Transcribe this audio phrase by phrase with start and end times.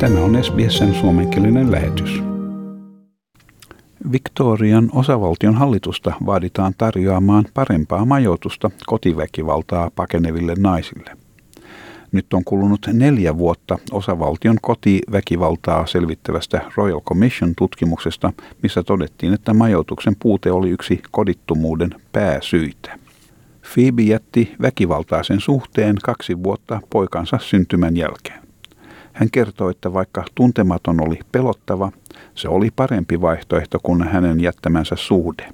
[0.00, 2.22] Tämä on SBSn suomenkielinen lähetys.
[4.12, 11.10] Victorian osavaltion hallitusta vaaditaan tarjoamaan parempaa majoitusta kotiväkivaltaa pakeneville naisille.
[12.12, 20.16] Nyt on kulunut neljä vuotta osavaltion kotiväkivaltaa selvittävästä Royal Commission tutkimuksesta, missä todettiin, että majoituksen
[20.22, 22.98] puute oli yksi kodittomuuden pääsyitä.
[23.74, 28.47] Phoebe jätti väkivaltaisen suhteen kaksi vuotta poikansa syntymän jälkeen.
[29.18, 31.92] Hän kertoi, että vaikka tuntematon oli pelottava,
[32.34, 35.52] se oli parempi vaihtoehto kuin hänen jättämänsä suhde.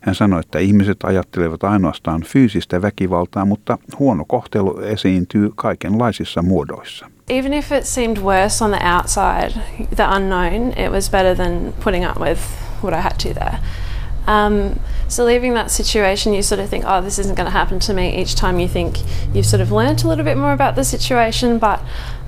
[0.00, 7.10] Hän sanoi, että ihmiset ajattelevat ainoastaan fyysistä väkivaltaa, mutta huono kohtelu esiintyy kaikenlaisissa muodoissa.
[7.28, 9.60] Even if it seemed worse on the outside,
[9.96, 12.40] the unknown, it was better than putting up with
[12.84, 13.58] what I had to there.
[14.30, 17.80] Um, so leaving that situation, you sort of think, oh, this isn't going to happen
[17.80, 18.20] to me.
[18.20, 18.98] Each time you think
[19.34, 21.80] you've sort of learnt a little bit more about the situation, but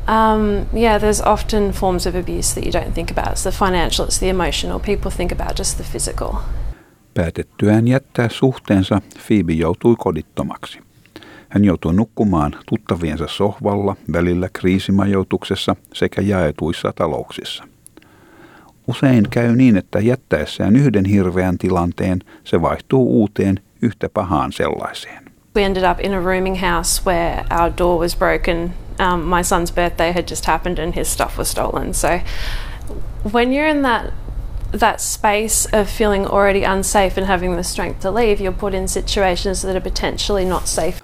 [0.09, 3.33] um, yeah, there's often forms of abuse that you don't think about.
[3.33, 4.81] It's the financial, it's the emotional.
[4.81, 6.35] People think about just the physical.
[7.15, 10.79] Päätettyään jättää suhteensa, Phoebe joutui kodittomaksi.
[11.49, 17.65] Hän joutui nukkumaan tuttaviensa sohvalla, välillä kriisimajoituksessa sekä jaetuissa talouksissa.
[18.89, 25.23] Usein käy niin, että jättäessään yhden hirveän tilanteen se vaihtuu uuteen yhtä pahaan sellaiseen.
[25.57, 28.75] We ended up in a rooming house where our door was broken.
[28.99, 31.95] Um, my son's birthday had just happened and his stuff was stolen.
[31.95, 32.09] So
[33.33, 34.13] when you're in that
[34.73, 38.89] that space of feeling already unsafe and having the strength to leave, you're put in
[38.89, 41.02] situations that are potentially not safe.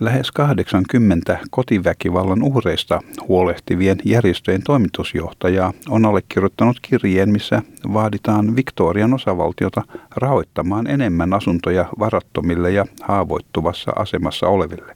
[0.00, 9.82] Lähes 80 kotiväkivallan uhreista huolehtivien järjestöjen toimitusjohtajaa on allekirjoittanut kirjeen, missä vaaditaan Victorian osavaltiota
[10.16, 14.94] rahoittamaan enemmän asuntoja varattomille ja haavoittuvassa asemassa oleville.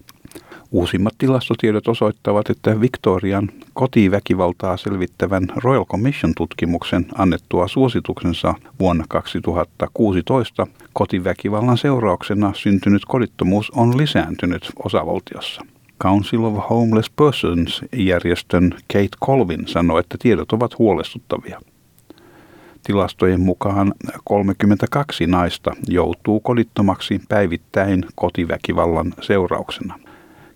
[0.72, 12.52] Uusimmat tilastotiedot osoittavat, että Victorian kotiväkivaltaa selvittävän Royal Commission-tutkimuksen annettua suosituksensa vuonna 2016 kotiväkivallan seurauksena
[12.55, 15.62] syntynyt kodittomuus on lisääntynyt osavaltiossa.
[16.02, 21.61] Council of Homeless Persons-järjestön Kate Colvin sanoi, että tiedot ovat huolestuttavia.
[22.82, 23.94] Tilastojen mukaan
[24.24, 29.98] 32 naista joutuu kodittomaksi päivittäin kotiväkivallan seurauksena.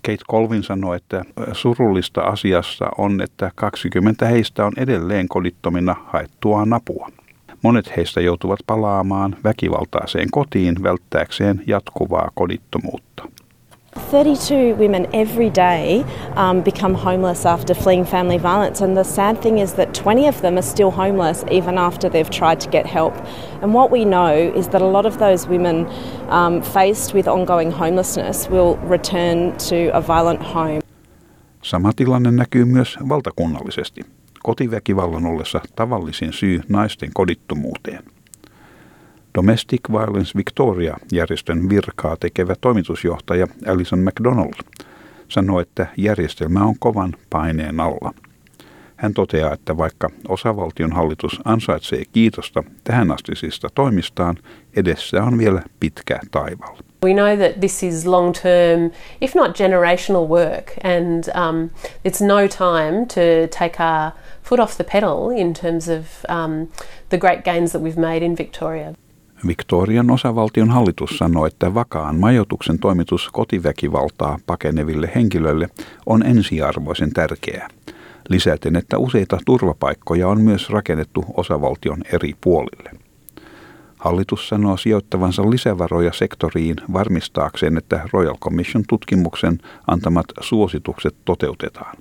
[0.06, 7.09] Kate Colvin sanoi, että surullista asiassa on, että 20 heistä on edelleen kodittomina haettua apua.
[7.62, 13.28] Monet heistä joutuvat palaamaan väkivaltaiseen kotiin välttääkseen jatkuvaa kodittomuutta.
[13.97, 19.59] 32 women every day um, become homeless after fleeing family violence, and the sad thing
[19.59, 23.15] is that 20 of them are still homeless even after they've tried to get help.
[23.62, 25.87] And what we know is that a lot of those women
[26.29, 30.81] um, faced with ongoing homelessness will return to a violent home.
[31.62, 34.01] Sama tilanne näkyy myös valtakunnallisesti.
[34.43, 38.16] Kotiväkivallan ollessa tavallisin syy naisten kodittomuuteen.
[39.37, 44.55] Domestic Violence Victoria-järjestön virkaa tekevä toimitusjohtaja Alison McDonald
[45.29, 48.13] sanoi, että järjestelmä on kovan paineen alla.
[48.97, 54.37] Hän toteaa, että vaikka osavaltion hallitus ansaitsee kiitosta tähän astisista toimistaan,
[54.77, 56.77] edessä on vielä pitkä taival.
[57.05, 61.71] We know that this is long term, if not generational work, and um,
[62.09, 64.11] it's no time to take our
[64.43, 66.69] foot off the pedal in terms of um,
[67.09, 68.95] the great gains that we've made in Victoria.
[69.47, 75.69] Victorian osavaltion hallitus sanoi, että vakaan majoituksen toimitus kotiväkivaltaa pakeneville henkilöille
[76.07, 77.69] on ensiarvoisen tärkeää.
[78.29, 82.91] Lisäten, että useita turvapaikkoja on myös rakennettu osavaltion eri puolille.
[83.99, 91.97] Hallitus sanoo sijoittavansa lisävaroja sektoriin varmistaakseen, että Royal Commission tutkimuksen antamat suositukset toteutetaan.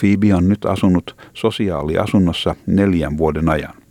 [0.00, 3.81] Phoebe on nyt asunut sosiaaliasunnossa neljän vuoden ajan.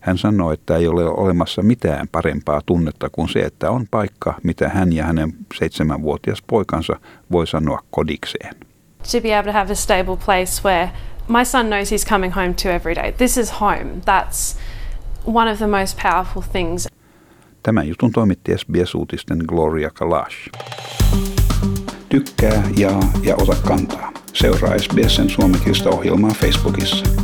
[0.00, 4.68] Hän sanoi, että ei ole olemassa mitään parempaa tunnetta kuin se, että on paikka, mitä
[4.68, 6.96] hän ja hänen seitsemänvuotias poikansa
[7.32, 8.54] voi sanoa kodikseen.
[9.12, 10.90] To be able to have a stable place where
[11.28, 13.12] my son knows he's coming home to every day.
[13.12, 14.00] This is home.
[14.04, 14.56] That's
[15.26, 16.88] one of the most powerful things.
[17.62, 20.36] Tämän jutun toimitti SBS-uutisten Gloria Kalash.
[22.08, 24.12] Tykkää, jaa ja ota kantaa.
[24.32, 27.19] Seuraa SBSn suomenkielistä ohjelmaa Facebookissa.